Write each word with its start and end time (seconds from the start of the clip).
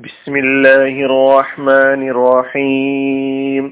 بسم 0.00 0.34
الله 0.36 0.94
الرحمن 1.08 2.00
الرحيم 2.10 3.64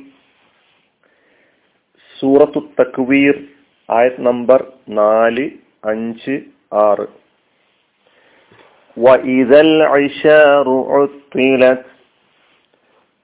സൂറത്തു 2.17 2.60
തക്വീർ 2.78 3.34
ആയത് 3.89 4.18
നമ്പർ 4.26 4.60
നാല് 4.99 5.44
അഞ്ച് 5.84 6.34
ആറ് 6.81 7.07
വഇദൽ 8.96 9.70
ഐശാറു 9.96 10.77
ഉത്തിലത് 10.98 11.84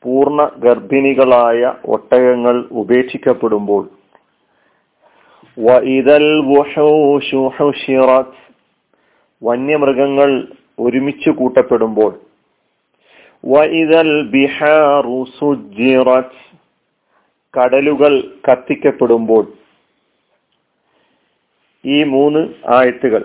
പൂർണ്ണ 0.04 0.40
ഗർഭിണികളായ 0.64 1.60
ഒട്ടകങ്ങൾ 1.94 2.56
ഉപേക്ഷിക്കപ്പെടുമ്പോൾ 2.82 3.82
വഇദൽ 5.56 6.26
വുഹൂഷു 6.50 7.42
ഹുശിറത് 7.56 8.36
വന്യമൃഗങ്ങൾ 9.42 10.30
ഒരുമിച്ച് 10.78 11.30
കൂട്ടപ്പെടുമ്പോൾ 11.40 12.12
ബിഹാറു 14.31 15.17
കടലുകൾ 17.53 18.13
കത്തിക്കപ്പെടുമ്പോൾ 18.47 19.43
ഈ 21.83 22.03
മൂന്ന് 22.03 22.41
ആയത്തുകൾ 22.67 23.23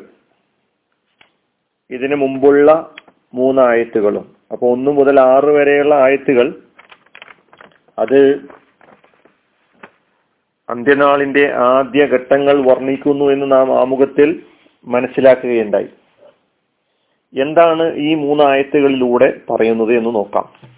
ഇതിനു 1.91 2.17
മുമ്പുള്ള 2.17 2.95
മൂന്ന് 3.35 3.63
ആയത്തുകളും 3.63 4.27
അപ്പൊ 4.53 4.73
ഒന്ന് 4.73 4.91
മുതൽ 4.91 5.21
ആറ് 5.21 5.45
വരെയുള്ള 5.45 5.95
ആയത്തുകൾ 5.95 6.47
അത് 7.99 8.21
അന്ത്യനാളിന്റെ 10.69 11.53
ആദ്യ 11.53 12.05
ഘട്ടങ്ങൾ 12.05 12.57
വർണിക്കുന്നു 12.71 13.25
എന്ന് 13.25 13.53
നാം 13.53 13.81
ആമുഖത്തിൽ 13.81 14.43
മനസ്സിലാക്കുകയുണ്ടായി. 14.87 15.89
എന്താണ് 17.41 17.95
ഈ 17.95 18.15
മൂന്നായത്തുകളിലൂടെ 18.15 19.41
പറയുന്നത് 19.51 19.99
എന്ന് 19.99 20.15
നോക്കാം. 20.15 20.73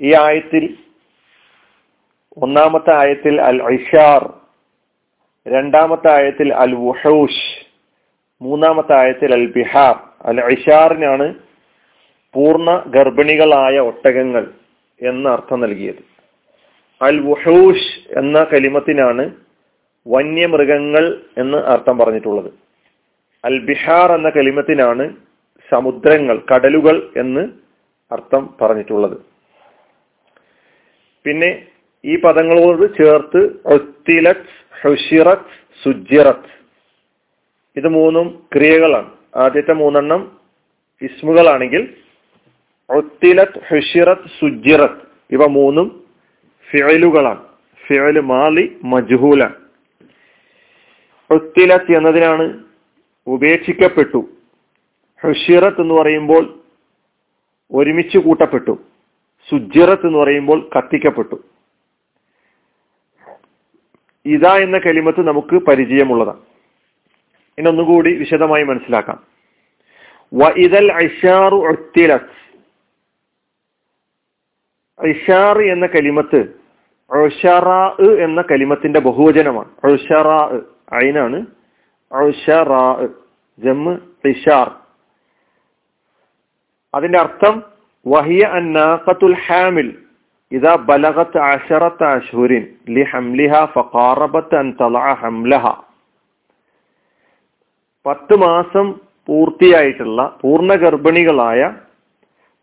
ഈ 0.00 0.14
ആയത്തിൽ 0.14 0.76
ഒന്നാമത്തെ 2.36 2.94
ആയത്തിൽ 2.94 3.40
അൽ 3.40 3.62
ഐഷാർ 3.62 4.32
രണ്ടാമത്തെ 5.48 6.12
ആയത്തിൽ 6.12 6.54
അൽ 6.54 6.74
വുഹൂഷ് 6.74 7.66
മൂന്നാമത്തെ 8.42 8.94
ആയത്തിൽ 8.96 9.32
അൽ 9.32 9.46
ബിഹാർ 9.46 9.96
അൽ 10.22 10.44
ഐഷാറിനാണ് 10.44 11.34
പൂർണ 12.34 12.84
ഗർഭിണികളായ 12.86 13.78
ഒട്ടകങ്ങൾ 13.78 14.50
എന്ന 15.02 15.28
അർത്ഥം 15.28 15.60
നൽകിയത്. 15.60 16.04
അൽ 17.02 17.20
വുഹൂഷ് 17.20 18.18
എന്ന 18.18 18.46
കലിമത്തിനാണ് 18.52 19.34
വന്യമൃഗങ്ങൾ 20.08 21.20
എന്ന് 21.38 21.58
അർത്ഥം 21.58 21.98
പറഞ്ഞിട്ടുള്ളത്. 21.98 22.61
അൽ 23.44 23.56
ബിഹാർ 23.68 24.08
എന്ന 24.18 24.28
കലിമത്തിനാണ് 24.36 25.04
സമുദ്രങ്ങൾ 25.72 26.36
കടലുകൾ 26.50 26.96
എന്ന് 27.22 27.42
അർത്ഥം 28.10 28.42
പറഞ്ഞിട്ടുള്ളത്. 28.60 29.16
പിന്നെ 31.24 31.50
ഈ 32.04 32.14
പദങ്ങളോട് 32.24 32.84
ചേർത്ത് 32.98 33.40
ഒത്തിലത് 33.74 34.48
ഹുഷിറത് 34.82 35.50
ഇത് 37.76 37.88
മൂന്നും 37.98 38.26
ക്രിയകളാണ്. 38.54 39.10
ആദ്യത്തെ 39.44 39.74
മൂന്നെണ്ണം 39.82 40.22
ഇസ്മുകളാണെങ്കിൽ 41.02 41.82
ഒത്തിലത് 42.90 43.58
ഹുഷിറത് 43.68 44.26
സുജിറത് 44.38 45.00
ഇവ 45.36 45.46
മൂന്നും 45.58 45.86
ഫിയലുകളാണ് 46.68 47.42
ഫിയലു 47.82 48.22
മാലി 48.32 48.64
മജ്ഹൂലാണ്. 48.92 49.56
ഒത്തിലത്ത് 51.30 51.92
എന്നതിനാണ് 51.98 52.44
ഉപേക്ഷിക്കപ്പെട്ടു. 53.26 54.28
ഹുഷിറത്ത് 55.22 55.80
എന്ന് 55.80 55.94
പറയുമ്പോൾ 55.94 56.60
ഒരുമിച്ച് 57.72 58.18
കൂട്ടപ്പെട്ടു. 58.18 58.78
സുജിറത്ത് 59.50 60.06
എന്ന് 60.06 60.18
പറയുമ്പോൾ 60.18 60.68
കത്തിക്കപ്പെട്ടു. 60.78 61.44
ഇതാ 64.26 64.56
എന്ന 64.56 64.78
കലിമത്ത് 64.78 65.28
നമുക്ക് 65.28 65.54
പരിചയമുള്ളതാണ്. 65.54 66.40
ഇനി 67.58 67.70
വിശദമായി 68.12 68.64
മനസ്സിലാക്കാം. 68.64 69.24
വ 70.34 70.48
ഇതൽ 70.56 70.92
ഐഷാറു 70.92 71.56
ഐഷാർ 75.08 75.60
എന്ന 75.60 75.86
കലിമത്ത് 75.86 76.60
എന്ന 78.24 78.42
കലിമത്തിന്റെ 78.42 79.00
ബഹുവചനമാണ്. 79.00 79.70
ഐനാണ്. 81.04 81.46
അതിന്റെ 86.94 87.18
അർത്ഥം 87.18 87.62
വഹിയ 88.06 88.42
അന്നാഖത്തുൽ 88.44 89.36
ഹാമിൽ 89.46 89.98
ഇതാ 90.52 90.74
ബലഗത്ത് 90.74 91.38
അഷറത്ത് 91.38 92.04
അഷ്ഹുരിൻ 92.04 92.64
ലി 92.88 93.04
ഹംലിഹ 93.04 93.64
ഫഖാറബത്ത് 93.64 94.54
അൻ 94.54 94.72
തലഅ 94.72 95.14
ഹംലഹ. 95.14 95.66
പത്ത് 98.06 98.34
മാസം 98.36 98.86
പൂർത്തിയായിട്ടുള്ള 99.28 100.38
പൂർണ 100.40 100.74
ഗർഭിണികളായ 100.74 101.72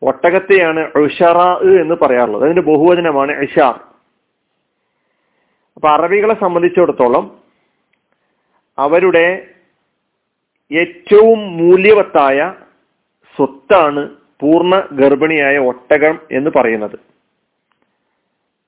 ഒട്ടകത്തെയാണ് 0.01 0.79
ഉഷറ 0.79 1.39
എന്ന് 1.81 1.95
പറയാറുള്ളത്. 1.95 2.43
അതിന്റെ 2.43 2.61
ബഹുവചനമാണ് 2.61 3.31
ഇഷാർ. 3.31 3.75
അപ്പൊ 5.75 5.89
അറബികളെ 5.89 6.33
സംബന്ധിച്ചിടത്തോളം 6.33 7.39
അവരുടെ 8.79 9.47
ഏറ്റവും 10.71 11.39
മൂല്യവത്തായ 11.57 12.53
സ്വത്താണ് 13.35 14.09
പൂർണ 14.41 14.87
ഗർഭിണിയായ 14.91 15.57
ഒട്ടകം 15.57 16.19
എന്ന് 16.31 16.49
പറയുന്നത്. 16.55 16.99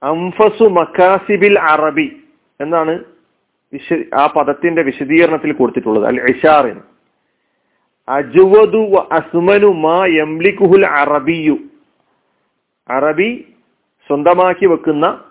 അംഫസു 0.04 0.64
മക്കാസിബിൽ 0.64 1.60
അറബി 1.60 2.24
എന്നാണ് 2.60 3.04
വിശ 3.74 3.94
ആ 4.16 4.34
പദത്തിന്റെ 4.36 4.82
വിശദീകരണത്തിൽ 4.82 5.52
കൊടുത്തിട്ടുള്ളത്. 5.52 6.06
അൽ 6.06 6.20
ഇഷാറിന് 6.30 6.82
അജുവദു 8.08 9.08
അസ്മനു 9.12 9.68
മാ 9.68 10.06
എംലിഖുൽ 10.06 10.86
അറബിയു. 10.86 11.58
അറബി 12.90 13.56
സ്വന്തമാക്കി 14.08 14.66
വെക്കുന്ന 14.66 15.24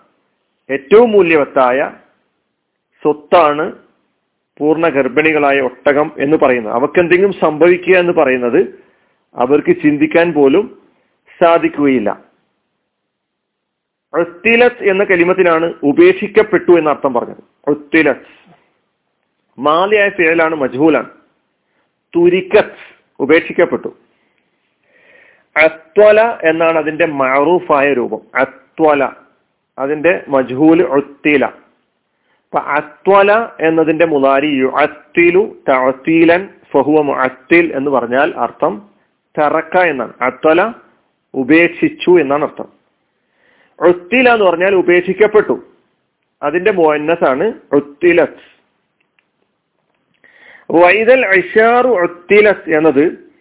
ഏറ്റവും 0.69 1.11
മൂല്യവത്തായ 1.11 1.91
സ്വത്താണ് 3.01 3.73
പൂർണ 4.57 4.87
ഗർഭിണികളായ 4.87 5.61
ഒട്ടകം 5.61 6.11
എന്ന് 6.19 6.37
പറയുന്നത്. 6.37 6.73
അവർക്ക് 6.73 6.99
എന്തെങ്കിലും 6.99 7.33
സംഭവിക്കുക 7.33 7.95
എന്ന് 7.95 8.13
പറയുന്നത് 8.13 8.83
അവർക്ക് 9.35 9.81
ചിന്തിക്കാൻ 9.83 10.33
പോലും 10.33 10.81
സാധിക്കുകയില്ല. 11.43 12.19
ഒത്തിലത്ത് 14.13 14.83
എന്ന 14.83 15.03
കലിമത്തിനാണ് 15.03 15.73
ഉപേക്ഷിക്കപ്പെട്ടു 15.83 16.71
എന്ന 16.71 16.89
അർത്ഥം 16.89 17.13
പറഞ്ഞത്. 17.13 17.43
ഒത്തിലത്ത് 17.67 18.55
മാലിയായ 19.59 20.09
പേരിലാണ് 20.09 20.55
മജ്ഹൂലാണ്. 20.55 21.09
തുരിക്കത്ത് 22.15 22.95
ഉപേക്ഷിക്കപ്പെട്ടു. 23.19 23.97
അത്വല 25.63 26.37
എന്നാണ് 26.43 26.77
അതിന്റെ 26.77 27.05
മറൂഫായ 27.05 27.93
രൂപം. 27.93 28.21
അത്വല. 28.35 29.09
അതിന്റെ 29.79 30.23
മജ്ഹൂൽ 30.27 30.83
ഒത്തില 30.83 31.49
അത്വല 32.53 33.49
എന്നതിന്റെ 33.59 34.05
മുതാരി 34.05 34.67
അത്തിലു 34.81 35.57
തഅത്തീലൻ 35.69 36.47
ഫഹുവ 36.71 37.01
മുഅത്തിൽ 37.01 37.73
എന്ന് 37.75 37.91
പറഞ്ഞാൽ 37.91 38.33
അർത്ഥം 38.37 38.89
തറക്ക 39.39 39.77
എന്നാണ്. 39.77 40.13
അത്വല 40.21 40.73
ഉപേക്ഷിച്ചു 41.33 42.19
എന്നാണ് 42.19 42.43
അർത്ഥം. 42.43 42.69
ഒത്തില 43.79 44.33
എന്ന് 44.33 44.45
പറഞ്ഞാൽ 44.45 44.75
ഉപേക്ഷിക്കപ്പെട്ടു. 44.75 45.63
അതിന്റെ 46.41 46.71
മോന്നസാണ് 46.71 47.53
ഒത്തിലത്ത് 47.73 48.43
വൈദൽ 50.69 51.25
ഐഷാറു 51.25 51.87
ഒത്തിലത്ത് 51.87 52.77
എന്നത് 52.77 53.31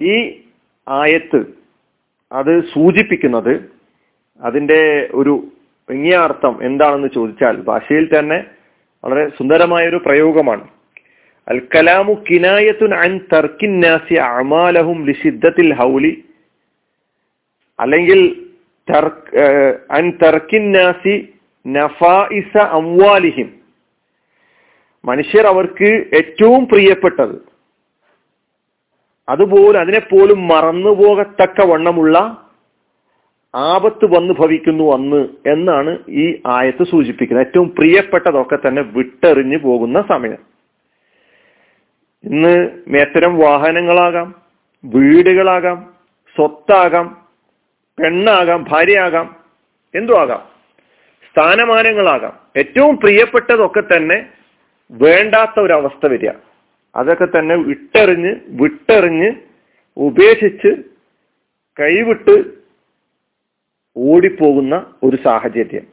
ഈ 0.00 0.44
ആയത്ത് 0.88 1.40
അത് 2.32 2.60
സൂചിപ്പിക്കുന്നത് 2.60 3.70
അതിന്റെ 4.40 5.10
ഒരു 5.14 5.51
ഭംഗിയ 5.90 6.16
അർത്ഥം 6.16 6.64
എന്താണെന്ന് 6.64 7.08
ചോദിച്ചാൽ 7.14 7.56
ഭാഷയിൽ 7.60 8.18
തന്നെ 8.18 8.44
വളരെ 9.04 9.28
സുന്ദരമായ 9.28 9.88
ഒരു 9.88 10.02
പ്രയോഗമാണ്. 10.06 10.68
അൽ 11.48 11.58
കലാമു 11.58 12.24
കിനായത്തുൻ 12.30 12.94
അൻ 12.94 13.20
തർക്കിന്നാസി 13.32 14.14
അമാലഹും 14.14 15.06
ലിഷിദ്ദത്തിൽ 15.06 15.74
ഹൗലി. 15.74 16.24
അല്ലെങ്കിൽ 17.80 18.20
അൻ 19.90 20.12
തർക്കിന്നാസി 20.22 21.28
നഫായിസ 21.66 22.56
അംവാലിഹിം. 22.56 23.60
മനുഷ്യർ 25.04 25.46
അവർക്ക് 25.46 26.04
ഏറ്റവും 26.14 26.68
പ്രിയപ്പെട്ടത്. 26.68 27.36
അതുപോലെ 29.28 29.80
അതിനെപ്പോലും 29.80 30.48
മറന്നുപോകത്തക്ക 30.48 31.66
വണ്ണമുള്ള 31.66 32.41
ആപത്ത് 33.54 34.04
വന്ന് 34.04 34.34
ഭവിക്കുന്നു 34.34 34.92
അന്ന് 34.94 35.28
എന്നാണ് 35.46 35.98
ഈ 36.08 36.40
ആയത്ത് 36.46 36.84
സൂചിപ്പിക്കുന്നത്. 36.84 37.46
ഏറ്റവും 37.46 37.74
പ്രിയപ്പെട്ടതൊക്കെ 37.74 38.56
തന്നെ 38.56 38.82
വിട്ടെറിഞ്ഞു 38.82 39.58
പോകുന്ന 39.58 40.04
സമയം. 40.08 40.38
ഇന്ന് 42.24 42.70
മേത്തരം 42.88 43.38
വാഹനങ്ങളാകാം 43.38 44.34
വീടുകളാകാം 44.84 45.94
സ്വത്താകാം 46.36 47.26
പെണ്ണാകാം 48.02 48.64
ഭാര്യയാകാം 48.68 49.36
എന്തു 49.94 50.12
ആകാം. 50.12 50.42
സ്ഥാനമാനങ്ങളാകാം. 51.32 52.32
ഏറ്റവും 52.56 52.96
പ്രിയപ്പെട്ടതൊക്കെ 52.96 53.80
തന്നെ 53.80 54.26
വേണ്ടാത്ത 54.90 55.60
ഒരവസ്ഥ 55.60 56.06
വരിക. 56.06 56.30
അതൊക്കെ 56.96 57.24
തന്നെ 57.24 57.54
ഇട്ടെറിഞ്ഞ് 57.54 58.36
വിട്ടെറിഞ്ഞ് 58.48 59.32
ഉപേക്ഷിച്ച് 59.96 60.82
കൈവിട്ട് 61.80 62.61
ഓടിപ്പോകുന്ന 63.96 64.94
ഒരു 65.02 65.18
സാഹചര്യം. 65.24 65.86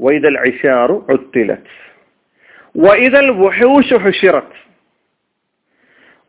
വൈദൽ 0.00 0.40
ഐഷാറു 0.40 1.06
ഒത്തിലത്ത് 1.12 1.92
വൈദൽ 2.78 3.30
വഹൂഷ് 3.30 3.94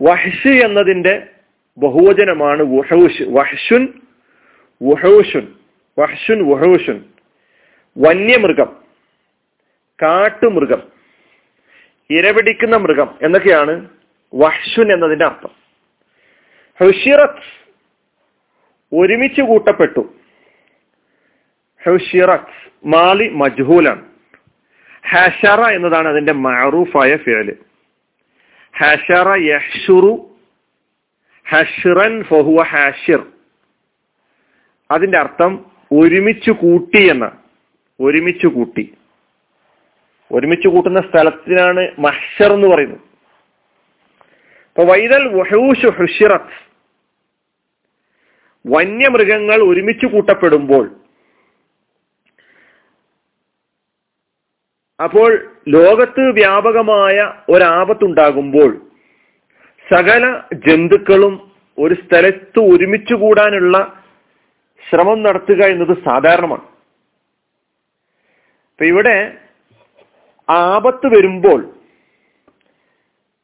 വഹ്ഷ് 0.03 0.47
എന്നതിന്റെ 0.47 1.27
ബഹുവചനമാണ് 1.77 2.63
വഹൂഷ്. 2.63 3.21
വഹ്ഷുൻ 3.21 3.87
വഹൂഷുൻ. 4.83 5.47
വഹ്ഷുൻ 5.99 6.49
വഹൂഷുൻ. 6.49 7.05
വന്യമൃഗം. 7.97 8.83
കാട്ടുമൃഗം. 10.01 10.81
ഇരപിടിക്കുന്ന 12.09 12.77
മൃഗം 12.77 13.15
എന്നൊക്കെയാണ് 13.21 13.89
വഹ്ഷുൻ 14.35 14.93
എന്നതിന്റെ 14.93 15.25
അർത്ഥം. 15.25 15.49
ഹുഷിറത്ത് 16.81 17.63
ഒരുമിച്ച് 18.95 19.41
കൂട്ടപ്പെട്ടു. 19.41 20.22
ഹുഷിറത്ത് 21.85 22.87
മജ്ഹൂലാണ്. 23.29 24.05
ഹാഷറ 25.09 25.69
എന്നതാണ് 25.69 26.07
അതിന്റെ 26.07 26.33
മാറൂഫായ 26.33 27.15
ഫേൽ 27.15 27.55
ഹാഷറ 28.79 29.37
യഹ്ഷുറു 29.37 30.35
ഹഷ്റൻ 31.49 32.23
ഫഹുവ 32.23 32.63
ഹാഷിർ. 32.63 33.27
അതിന്റെ 34.91 35.17
അർത്ഥം 35.17 35.65
ഒരുമിച്ച് 35.91 36.51
കൂട്ടി 36.51 37.09
എന്ന 37.09 37.31
ഒരുമിച്ച് 37.99 38.47
കൂട്ടി. 38.47 38.93
ഒരുമിച്ച് 40.31 40.67
കൂട്ടുന്ന 40.67 40.99
സ്ഥലത്തിനാണ് 40.99 41.87
മഹ്ഷർ 41.99 42.53
എന്ന് 42.53 42.67
പറയുന്നത്. 42.67 42.99
ഇപ്പൊ 44.67 44.83
വൈതൽ 44.83 45.27
വന്യമൃഗങ്ങൾ 48.67 49.55
ഒരുമിച്ച് 49.55 50.05
കൂട്ടപ്പെടുമ്പോൾ 50.05 51.02
അപ്പോൾ 54.99 55.31
ലോകത്ത് 55.67 56.23
വ്യാപകമായ 56.31 57.33
ഒരാപത്തുണ്ടാകുമ്പോൾ 57.49 58.71
സകല 59.91 60.41
ജന്തുക്കളും 60.53 61.33
ഒരു 61.77 61.93
സ്ഥലത്ത് 61.93 62.59
ഒരുമിച്ച് 62.59 63.13
കൂടാനുള്ള 63.13 63.77
ശ്രമം 64.89 65.23
നടത്തുക 65.23 65.61
എന്നത് 65.65 65.93
സാധാരണമാണ്. 66.05 66.65
അപ്പൊ 68.71 68.85
ഇവിടെ 68.85 69.37
ആപത്ത് 70.49 71.07
വരുമ്പോൾ 71.07 71.59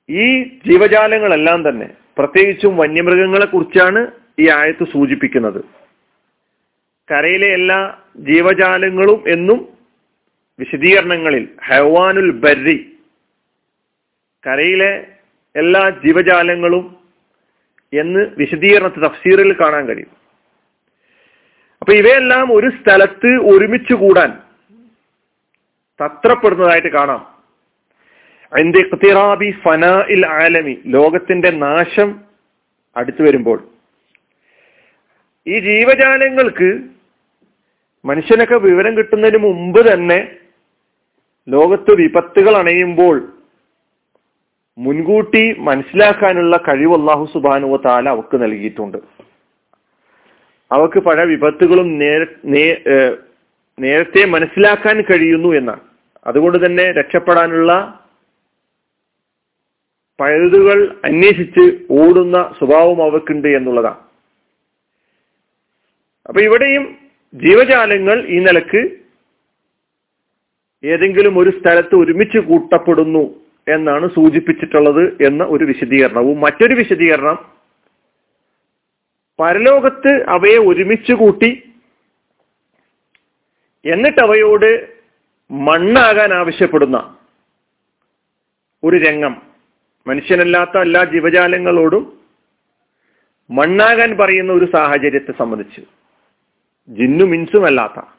ഈ 0.10 0.44
ജീവജാലങ്ങളെല്ലാം 0.44 1.70
തന്നെ 1.70 1.88
പ്രത്യേകിച്ചും 2.18 2.78
വന്യമൃഗങ്ങളെ 2.78 3.46
കുറിച്ചാണ് 3.46 4.12
ഈ 4.40 4.50
ആയത്ത് 4.50 4.86
സൂചിപ്പിക്കുന്നത്. 4.92 5.62
കരയിലെ 7.10 7.48
എല്ലാ 7.48 7.98
ജീവജാലങ്ങളും 8.18 9.24
എന്നും 9.28 9.79
വിശദീകരണങ്ങളിൽ 10.60 11.48
ഹവാനുൽ 11.66 12.32
ബരി 12.32 12.98
കരയിലെ 14.48 15.08
എല്ലാ 15.56 15.90
ജീവജാലങ്ങളും 15.90 16.98
എന്ന് 17.94 18.20
വിശദീകരണത്തെ 18.38 19.00
തഫ്സീറിൽ 19.00 19.54
കാണാൻ 19.54 19.86
കഴിയും. 19.86 20.08
അപ്പൊ 21.82 21.94
ഇവയെല്ലാം 21.94 22.54
ഒരു 22.54 22.70
സ്ഥലത്ത് 22.70 23.28
ഒരുമിച്ച് 23.28 23.94
കൂടാൻ 23.94 24.40
തത്രപ്പെടുന്നതായിട്ട് 26.04 26.88
കാണാം. 26.88 27.44
എന്തിറാബി 28.60 29.52
ഫന 29.52 29.86
ഇൽ 29.86 30.26
ആലമി 30.26 30.82
ലോകത്തിന്റെ 30.86 31.50
നാശം 31.50 32.22
അടുത്തു 32.98 33.24
വരുമ്പോൾ. 33.24 33.64
ഈ 35.48 35.60
ജീവജാലങ്ങൾക്ക് 35.60 36.80
മനുഷ്യനൊക്കെ 38.06 38.56
വിവരം 38.56 38.98
കിട്ടുന്നതിന് 38.98 39.38
മുമ്പ് 39.38 39.94
തന്നെ 39.94 40.32
ലോകത്ത് 41.54 41.92
വിപത്തുകൾ 42.02 42.54
അണയുമ്പോൾ 42.56 43.16
മുൻകൂട്ടി 44.78 45.44
മനസ്സിലാക്കാനുള്ള 45.68 46.56
കഴിവ് 46.68 46.94
അള്ളാഹു 47.00 47.24
സുബാനുവ 47.34 47.78
താല 47.86 48.10
അവക്ക് 48.10 48.36
നൽകിയിട്ടുണ്ട്. 48.44 48.98
അവക്ക് 50.72 51.00
പഴയ 51.06 51.26
വിപത്തുകളും 51.32 51.88
നേരത്തെ 53.78 54.22
മനസ്സിലാക്കാൻ 54.36 54.98
കഴിയുന്നു 55.02 55.50
എന്നാണ്. 55.60 55.84
അതുകൊണ്ട് 56.28 56.58
തന്നെ 56.66 56.86
രക്ഷപ്പെടാനുള്ള 57.00 57.72
പഴുതുകൾ 60.20 60.78
അന്വേഷിച്ച് 61.06 61.66
ഓടുന്ന 62.00 62.38
സ്വഭാവം 62.58 63.00
അവക്കുണ്ട് 63.10 63.50
എന്നുള്ളതാണ്. 63.58 64.02
അപ്പൊ 66.30 66.40
ഇവിടെയും 66.48 66.84
ജീവജാലങ്ങൾ 67.34 68.18
ഈ 68.36 68.40
നിലയ്ക്ക് 68.48 68.82
ഏതെങ്കിലും 70.84 71.40
ഒരു 71.40 71.50
സ്ഥലത്ത് 71.50 71.96
ഒരുമിച്ച് 71.96 72.38
കൂട്ടപ്പെടുന്നു 72.38 73.46
എന്നാണ് 73.68 74.08
സൂചിപ്പിച്ചിട്ടുള്ളത് 74.08 75.24
എന്ന 75.24 75.44
ഒരു 75.44 75.64
വിശദീകരണവും 75.66 76.40
മറ്റൊരു 76.40 76.74
വിശദീകരണം 76.74 77.60
പരലോകത്ത് 79.40 80.30
അവയെ 80.30 80.58
ഒരുമിച്ച് 80.58 81.14
കൂട്ടി 81.14 81.64
എന്നിട്ട് 83.86 84.20
അവയോട് 84.20 84.88
മണ്ണാകാൻ 85.52 86.34
ആവശ്യപ്പെടുന്ന 86.34 87.16
ഒരു 88.84 88.98
രംഗം. 88.98 89.42
മനുഷ്യനല്ലാത്ത 90.08 90.78
എല്ലാ 90.78 91.04
ജീവജാലങ്ങളോടും 91.04 92.20
മണ്ണാകാൻ 93.50 94.18
പറയുന്ന 94.18 94.54
ഒരു 94.54 94.66
സാഹചര്യത്തെ 94.72 95.32
സംബന്ധിച്ച് 95.40 95.82
ജിന്നും 96.90 97.30
മിൻസുമല്ലാത്ത 97.30 98.00
ജീ 98.02 98.19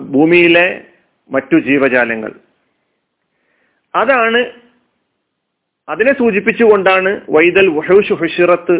ഭൂമിയിലെ 0.00 0.84
മറ്റു 1.30 1.56
ജീവജാലങ്ങൾ. 1.58 2.32
അതാണ് 3.94 4.50
അതിനെ 5.88 6.12
സൂചിപ്പിച്ചുകൊണ്ടാണ് 6.18 7.20
വൈദൽ 7.30 7.68
വഹൂഷ് 7.68 8.12
ഹുഷിറത്ത് 8.12 8.76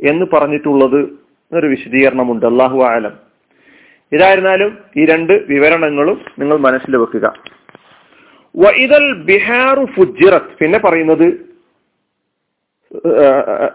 എന്ന് 0.00 0.26
പറഞ്ഞിട്ടുള്ളത് 0.32 1.00
എന്നൊരു 1.00 1.66
വിശദീകരണമുണ്ട്. 1.66 2.46
അള്ളാഹു 2.46 2.82
ആലം 2.82 3.14
ഇതായിരുന്നാലും 4.12 4.78
ഈ 4.96 5.04
രണ്ട് 5.04 5.32
വിവരണങ്ങളും 5.32 6.24
നിങ്ങൾ 6.38 6.56
മനസ്സിൽ 6.56 6.96
വെക്കുക. 6.96 7.32
വൈദൽ 8.56 9.22
ബിഹാറു 9.22 9.84
ഫുജിറത്ത്. 9.84 10.56
പിന്നെ 10.60 10.78
പറയുന്നത് 10.78 11.26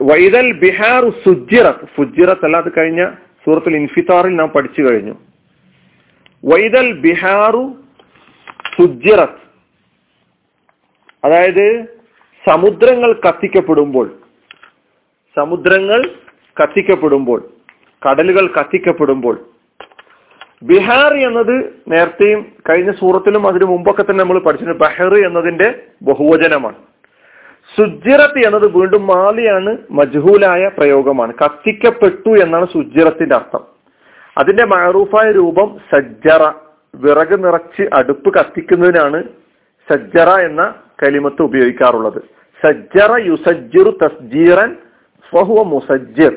വൈദൽ 0.02 0.54
ബിഹാറു 0.60 1.10
സുജിറത്ത്. 1.10 1.86
ഫുജിറത്ത് 1.96 2.46
അല്ലാതെ 2.46 2.70
കഴിഞ്ഞ 2.70 3.12
സൂറത്തുൽ 3.46 3.76
ഇൻഫിത്താറിൽ 3.76 4.36
നാം 4.36 4.50
പഠിച്ചു 4.50 4.82
കഴിഞ്ഞു. 4.82 5.29
വൈദൽ 6.46 7.00
ബിഹാറു 7.00 7.78
സുജിറത്ത് 8.78 9.40
അതായത് 11.24 11.86
സമുദ്രങ്ങൾ 12.50 13.14
കത്തിക്കപ്പെടുമ്പോൾ 13.14 14.16
സമുദ്രങ്ങൾ 15.36 16.04
കത്തിക്കപ്പെടുമ്പോൾ 16.64 17.50
കടലുകൾ 18.10 18.54
കത്തിക്കപ്പെടുമ്പോൾ. 18.60 19.46
ബിഹാർ 20.64 21.14
എന്നത് 21.14 21.74
നേരത്തെയും 21.88 22.46
കഴിഞ്ഞ 22.70 22.92
സൂറത്തിലും 22.92 23.48
അതിനു 23.48 23.66
മുമ്പൊക്കെ 23.66 24.04
തന്നെ 24.04 24.24
നമ്മൾ 24.24 24.40
പഠിച്ചിട്ടുണ്ട് 24.40 24.84
ബഹർ 24.84 25.26
എന്നതിന്റെ 25.28 25.82
ബഹുവചനമാണ്. 26.02 26.76
സുജിറത്ത് 27.78 28.40
എന്നത് 28.46 28.78
വീണ്ടും 28.78 29.08
മാലിയാണ് 29.08 29.78
മജ്ഹൂലായ 29.92 30.68
പ്രയോഗമാണ്. 30.68 31.34
കത്തിക്കപ്പെട്ടു 31.46 32.30
എന്നാണ് 32.30 32.66
സുജിറത്തിന്റെ 32.74 33.36
അർത്ഥം. 33.36 33.79
അതിന്റെ 34.40 34.66
മാറൂഫായ 34.66 35.32
രൂപം 35.32 35.78
സജ്ജറ. 35.92 36.44
വിറക് 36.96 37.44
നിറച്ച് 37.44 37.90
അടുപ്പ് 37.94 38.34
കത്തിക്കുന്നതിനാണ് 38.34 39.24
സജ്ജറ 39.90 40.30
എന്ന 40.40 40.76
കലിമത്ത് 41.04 41.42
ഉപയോഗിക്കാറുള്ളത്. 41.42 42.20
സജ്ജറ 42.66 43.12
യുസജ്ജിറു 43.26 43.92
തസ്ജീറൻ 44.04 44.76
ഫഹുവ 45.30 45.64
മുസജ്ജിർ. 45.64 46.34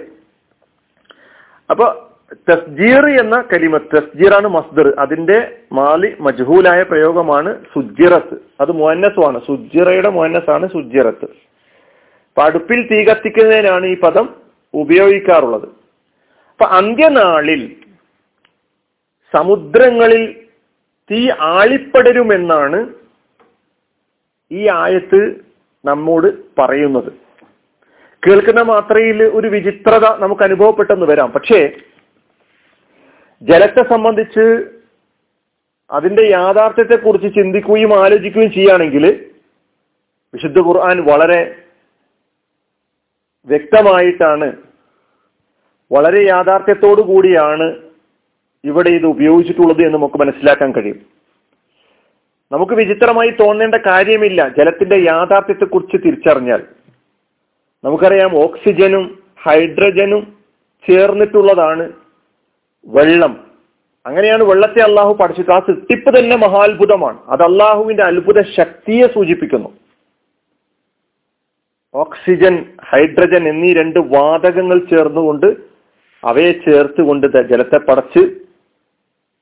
അപ്പൊ 1.71 1.87
തസ്ജീർ 2.50 3.04
എന്ന 3.21 3.44
കലിമത്ത് 3.52 3.97
തസ്ജീറാണ് 3.97 4.49
മസ്ദർ. 4.49 4.94
അതിന്റെ 4.99 5.59
മാലി 5.73 6.16
മജ്ഹൂലായ 6.21 6.82
പ്രയോഗമാണ് 6.82 7.64
സുജിറത്ത് 7.75 8.37
അത് 8.61 8.73
മുഹന്നസുമാണ് 8.73 9.40
സുജിറയുടെ 9.47 10.09
മുഹന്നസാണ് 10.09 10.66
സുജിറത്ത് 10.66 11.25
അപ്പൊ 11.25 12.42
അടുപ്പിൽ 12.42 12.88
തീ 12.90 13.04
കത്തിക്കുന്നതിനാണ് 13.04 13.87
ഈ 13.87 14.00
പദം 14.00 14.28
ഉപയോഗിക്കാറുള്ളത്. 14.75 15.68
അപ്പൊ 16.52 16.64
അന്ത്യനാളിൽ 16.64 17.62
സമുദ്രങ്ങളിൽ 19.35 20.47
തീ 21.11 21.31
ആളിപ്പടരുമെന്നാണ് 21.41 22.95
ഈ 24.53 24.69
ആയത്ത് 24.69 25.41
നമ്മോട് 25.85 26.61
പറയുന്നത്. 26.61 27.12
കേൾക്കുന്ന 28.29 28.62
മാത്രയിൽ 28.62 29.23
ഒരു 29.23 29.49
വിചിത്രത 29.49 30.19
നമുക്ക് 30.19 30.43
അനുഭവപ്പെട്ടെന്ന് 30.43 31.07
വരാം. 31.07 31.31
പക്ഷേ 31.31 31.71
ജലത്തെ 33.43 33.83
സംബന്ധിച്ച് 33.95 34.65
അതിന്റെ 35.91 36.23
യാഥാർത്ഥ്യത്തെ 36.31 36.97
കുറിച്ച് 36.97 37.29
ചിന്തിക്കുകയും 37.29 38.05
ആലോചിക്കുകയും 38.05 38.53
ചെയ്യുകയാണെങ്കിൽ 38.53 39.31
വിശുദ്ധ 40.35 40.59
ഖുർആൻ 40.59 41.01
വളരെ 41.12 41.55
വ്യക്തമായിട്ടാണ് 43.47 44.57
വളരെ 45.93 46.23
യാഥാർത്ഥ്യത്തോടു 46.23 47.01
കൂടിയാണ് 47.01 47.91
ഇവിടെ 48.64 48.90
ഇത് 48.90 49.07
ഉപയോഗിച്ചിട്ടുള്ളത് 49.07 49.81
എന്ന് 49.81 49.99
നമുക്ക് 49.99 50.19
മനസ്സിലാക്കാൻ 50.19 50.73
കഴിയും. 50.73 51.00
നമുക്ക് 52.52 52.73
വിചിത്രമായി 52.73 53.31
തോന്നേണ്ട 53.31 53.75
കാര്യമില്ല. 53.75 54.49
ജലത്തിന്റെ 54.59 54.97
യാഥാർത്ഥ്യത്തെക്കുറിച്ച് 54.97 55.97
തിരിച്ചറിഞ്ഞാൽ. 55.97 56.62
നമുക്കറിയാം 57.85 58.37
ഓക്സിജനും 58.37 59.23
ഹൈഡ്രജനും 59.42 60.37
ചേർന്നിട്ടുള്ളതാണ് 60.90 61.92
വെള്ളം. 62.87 63.50
അങ്ങനെയാണ് 64.07 64.45
വെള്ളത്തെ 64.45 64.83
അള്ളാഹു 64.83 65.14
പഠിച്ചിട്ട് 65.14 65.50
ആ 65.50 65.59
സൃഷ്ടിപ്പ് 65.59 66.19
തന്നെ 66.19 66.37
മഹാത്ഭുതമാണ്. 66.37 67.19
അത് 67.28 67.42
അള്ളാഹുവിന്റെ 67.42 68.02
അത്ഭുത 68.02 68.42
ശക്തിയെ 68.42 69.07
സൂചിപ്പിക്കുന്നു. 69.07 69.69
ഓക്സിജൻ 71.95 72.66
ഹൈഡ്രജൻ 72.85 73.49
എന്നീ 73.49 73.75
രണ്ട് 73.75 73.99
വാതകങ്ങൾ 73.99 74.78
ചേർന്നുകൊണ്ട് 74.78 75.47
അവയെ 76.25 76.52
ചേർത്തുകൊണ്ട് 76.52 77.26
ജലത്തെ 77.26 77.78
പടച്ച് 77.78 78.41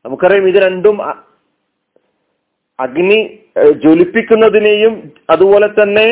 നമുക്കറിയാം 0.04 0.46
ഇത് 0.50 0.58
രണ്ടും 0.66 0.96
അഗ്നി 2.78 3.20
ജ്വലിപ്പിക്കുന്നതിനെയും 3.82 4.94
അതുപോലെ 5.32 5.68
തന്നെ 5.78 6.08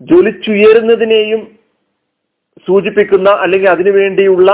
ജ്വലിച്ചുയരുന്നതിനെയും 0.00 1.40
സൂചിപ്പിക്കുന്ന 2.66 3.28
അല്ലെങ്കിൽ 3.44 3.68
അതിനു 3.74 3.92
വേണ്ടിയുള്ള 3.98 4.50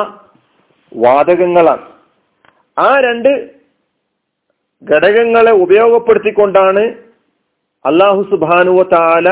വാതകങ്ങളാണ്. 0.92 1.84
ആ 2.76 2.88
രണ്ട് 3.06 3.30
ഘടകങ്ങളെ 4.82 5.52
ഉപയോഗപ്പെടുത്തിക്കൊണ്ടാണ് 5.64 6.84
അള്ളാഹു 7.84 8.22
സുബാനുവ 8.32 8.82
താല 8.92 9.28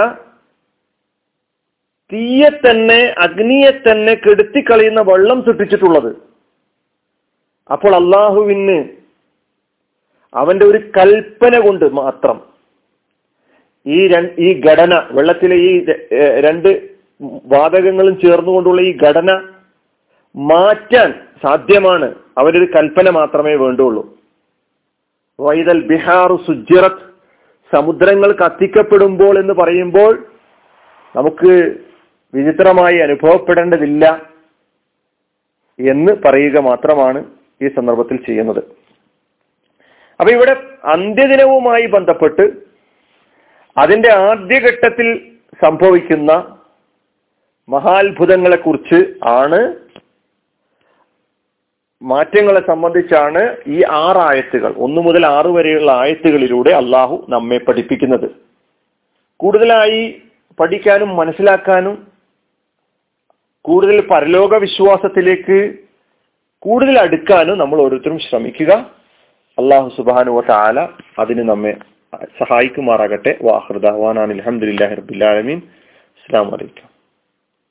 തീയെ 2.12 2.50
തന്നെ 2.64 3.00
അഗ്നിയെ 3.24 3.70
തന്നെ 3.84 4.14
കെടുത്തിക്കളയുന്ന 4.24 5.00
വെള്ളം 5.10 5.38
സൃഷ്ടിച്ചിട്ടുള്ളത്. 5.46 6.10
അപ്പോൾ 7.70 7.92
അള്ളാഹുവിന് 8.00 8.78
അവന്റെ 10.32 10.64
ഒരു 10.66 10.78
കൽപ്പന 10.96 11.54
കൊണ്ട് 11.66 11.86
മാത്രം 12.00 12.36
ഈ 13.86 13.98
ഈ 14.46 14.48
ഘടന 14.68 14.94
വെള്ളത്തിലെ 15.16 15.56
ഈ 15.68 15.72
രണ്ട് 16.46 16.68
വാതകങ്ങളും 17.52 18.14
ചേർന്നുകൊണ്ടുള്ള 18.20 18.80
ഈ 18.82 18.92
ഘടന 19.06 19.30
മാറ്റാൻ 20.34 21.10
സാധ്യമാണ് 21.44 22.08
അവരൊരു 22.38 22.68
കൽപ്പന 22.76 23.10
മാത്രമേ 23.10 23.54
വേണ്ടുള്ളൂ. 23.62 24.02
വൈതൽ 25.38 25.80
ബിഹാർ 25.90 26.30
സുജിറത്ത് 26.46 27.06
സമുദ്രങ്ങൾ 27.72 28.30
കത്തിക്കപ്പെടുമ്പോൾ 28.32 29.34
എന്ന് 29.42 29.54
പറയുമ്പോൾ 29.60 30.12
നമുക്ക് 31.14 31.52
വിചിത്രമായി 32.34 32.98
അനുഭവപ്പെടേണ്ടതില്ല 32.98 34.04
എന്ന് 35.78 36.12
പറയുക 36.24 36.58
മാത്രമാണ് 36.68 37.20
ഈ 37.64 37.68
സന്ദർഭത്തിൽ 37.76 38.16
ചെയ്യുന്നത്. 38.28 38.62
അപ്പൊ 40.22 40.32
ഇവിടെ 40.34 40.52
അന്ത്യദിനവുമായി 40.84 41.86
ബന്ധപ്പെട്ട് 41.86 42.44
അതിന്റെ 43.78 44.12
ആദ്യഘട്ടത്തിൽ 44.12 45.08
സംഭവിക്കുന്ന 45.64 46.58
മഹാത്ഭുതങ്ങളെ 47.68 48.56
കുറിച്ച് 48.56 49.14
ആണ് 49.28 49.74
മാറ്റങ്ങളെ 52.02 52.66
സംബന്ധിച്ചാണ് 52.66 53.56
ഈ 53.66 53.82
ആറ് 53.90 54.16
ആയത്തുകൾ. 54.16 54.74
ഒന്നു 54.76 55.00
മുതൽ 55.00 55.26
ആറ് 55.26 55.46
വരെയുള്ള 55.46 55.92
ആയത്തുകളിലൂടെ 55.92 56.70
അള്ളാഹു 56.70 57.26
നമ്മെ 57.28 57.58
പഠിപ്പിക്കുന്നത്. 57.58 58.30
കൂടുതലായി 59.36 60.22
പഠിക്കാനും 60.60 61.16
മനസ്സിലാക്കാനും 61.16 62.08
കൂടുതൽ 63.62 64.08
പരലോക 64.08 64.54
വിശ്വാസത്തിലേക്ക് 64.56 65.78
കൂടുതൽ 66.58 66.98
അടുക്കാനും 66.98 67.58
നമ്മൾ 67.58 67.80
ഓരോരുത്തരും 67.82 68.18
ശ്രമിക്കുക. 68.18 69.01
അള്ളാഹു 69.58 69.88
സുബാനു 69.96 70.42
താല 70.48 70.88
അതിന് 71.18 71.42
നമ്മെ 71.48 71.72
സഹായിക്കുമാറാകട്ടെ. 72.38 73.32
വാഹൃദാൻ 73.42 74.18
അലഹമുല്ലാ 74.18 74.86
റബുല്ലാലമീൻ 74.94 75.58
അസ്സാം 76.20 76.46
വലൈക്കും 76.52 76.91